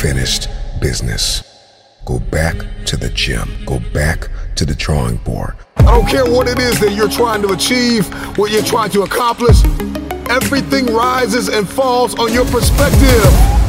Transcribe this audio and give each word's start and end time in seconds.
unfinished 0.00 0.48
business. 0.80 1.42
Go 2.06 2.18
back 2.18 2.56
to 2.86 2.96
the 2.96 3.10
gym. 3.10 3.50
Go 3.66 3.80
back 3.92 4.28
to 4.56 4.64
the 4.64 4.74
drawing 4.74 5.18
board. 5.18 5.54
I 5.76 5.82
don't 5.82 6.08
care 6.08 6.24
what 6.24 6.48
it 6.48 6.58
is 6.58 6.80
that 6.80 6.92
you're 6.92 7.10
trying 7.10 7.42
to 7.42 7.52
achieve, 7.52 8.08
what 8.38 8.50
you're 8.50 8.62
trying 8.62 8.90
to 8.92 9.02
accomplish. 9.02 9.62
Everything 10.30 10.86
rises 10.86 11.48
and 11.48 11.68
falls 11.68 12.18
on 12.18 12.32
your 12.32 12.46
perspective. 12.46 13.59